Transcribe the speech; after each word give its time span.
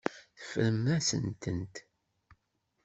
Teffremt-asent-tent. 0.37 1.75